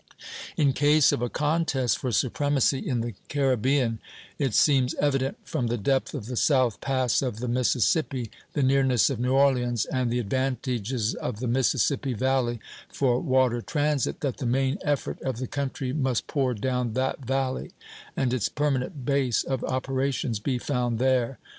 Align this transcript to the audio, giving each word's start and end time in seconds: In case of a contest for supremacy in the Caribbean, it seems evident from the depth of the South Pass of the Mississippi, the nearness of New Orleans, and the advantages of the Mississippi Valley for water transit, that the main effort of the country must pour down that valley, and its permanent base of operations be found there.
In 0.57 0.73
case 0.73 1.11
of 1.11 1.21
a 1.21 1.29
contest 1.29 1.99
for 1.99 2.11
supremacy 2.11 2.79
in 2.79 3.01
the 3.01 3.13
Caribbean, 3.29 3.99
it 4.39 4.55
seems 4.55 4.95
evident 4.95 5.37
from 5.43 5.67
the 5.67 5.77
depth 5.77 6.15
of 6.15 6.25
the 6.25 6.35
South 6.35 6.81
Pass 6.81 7.21
of 7.21 7.37
the 7.39 7.47
Mississippi, 7.47 8.31
the 8.53 8.63
nearness 8.63 9.11
of 9.11 9.19
New 9.19 9.33
Orleans, 9.33 9.85
and 9.85 10.09
the 10.09 10.17
advantages 10.17 11.13
of 11.13 11.39
the 11.39 11.45
Mississippi 11.45 12.13
Valley 12.13 12.59
for 12.91 13.19
water 13.19 13.61
transit, 13.61 14.21
that 14.21 14.37
the 14.37 14.47
main 14.47 14.79
effort 14.83 15.21
of 15.21 15.37
the 15.37 15.45
country 15.45 15.93
must 15.93 16.25
pour 16.25 16.55
down 16.55 16.93
that 16.93 17.23
valley, 17.23 17.69
and 18.17 18.33
its 18.33 18.49
permanent 18.49 19.05
base 19.05 19.43
of 19.43 19.63
operations 19.65 20.39
be 20.39 20.57
found 20.57 20.97
there. 20.97 21.37